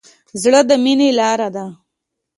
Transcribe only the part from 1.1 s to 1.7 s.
لاره ده.